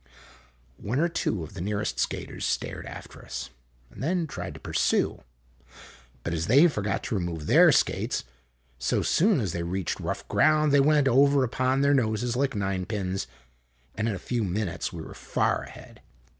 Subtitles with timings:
[0.81, 3.51] One or two of the nearest skaters stared after us,
[3.91, 5.23] and then THE TONGALOO TOURNAMENT 27 tried to pursue;
[6.23, 8.23] but as they forgot to remove their skates,
[8.79, 13.27] so soon as they reached rough ground they went over upon their noses, like ninepins,
[13.93, 16.01] and in a few minutes we were far ahead.